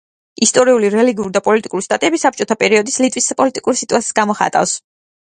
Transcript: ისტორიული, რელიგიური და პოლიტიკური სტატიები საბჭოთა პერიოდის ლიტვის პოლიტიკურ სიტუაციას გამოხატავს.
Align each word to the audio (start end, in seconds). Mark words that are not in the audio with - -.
ისტორიული, 0.45 0.89
რელიგიური 0.95 1.33
და 1.35 1.43
პოლიტიკური 1.49 1.87
სტატიები 1.89 2.23
საბჭოთა 2.23 2.59
პერიოდის 2.65 2.99
ლიტვის 3.07 3.31
პოლიტიკურ 3.45 3.81
სიტუაციას 3.85 4.21
გამოხატავს. 4.25 4.79